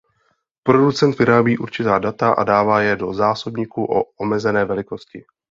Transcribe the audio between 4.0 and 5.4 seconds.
omezené velikosti.